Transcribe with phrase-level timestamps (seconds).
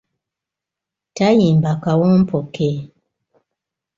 [1.15, 2.69] Tayimba kawompo ke.